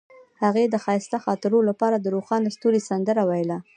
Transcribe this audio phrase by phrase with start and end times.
[0.43, 3.57] هغې د ښایسته خاطرو لپاره د روښانه ستوري سندره ویله.